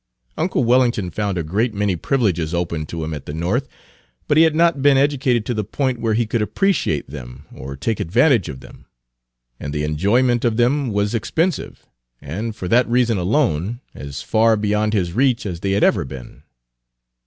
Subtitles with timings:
[0.35, 3.67] Uncle Wellington found a great many privileges open to him at the North,
[4.27, 7.75] but he had not been educated to the point where he could appreciate them or
[7.75, 8.87] take advantage of them;
[9.59, 11.85] and the enjoyment of many of them was expensive,
[12.19, 16.41] and, for that reason alone, as far beyond his reach as they had ever been.